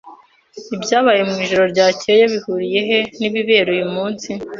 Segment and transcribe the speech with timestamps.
[0.75, 4.29] Ibyabaye mwijoro ryakeye bihuriye he nibibera uyu munsi?